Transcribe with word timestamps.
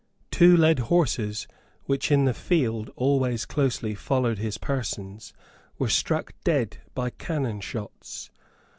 Two 0.31 0.57
led 0.57 0.79
horses, 0.79 1.47
which 1.85 2.11
in 2.11 2.25
the 2.25 2.33
field 2.33 2.89
always 2.95 3.45
closely 3.45 3.93
followed 3.93 4.39
his 4.39 4.57
person, 4.57 5.19
were 5.77 5.89
struck 5.89 6.33
dead 6.43 6.79
by 6.95 7.11
cannon 7.11 7.61
shots. 7.61 8.31